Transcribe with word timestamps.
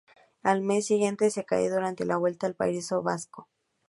Al 0.41 0.63
mes 0.63 0.87
siguiente, 0.87 1.29
se 1.29 1.45
cae 1.45 1.69
durante 1.69 2.05
la 2.05 2.17
Vuelta 2.17 2.47
al 2.47 2.55
País 2.55 2.89
Vasco. 3.03 3.47